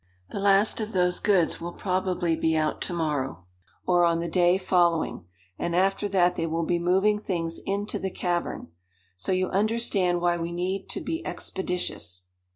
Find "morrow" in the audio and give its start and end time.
2.93-3.45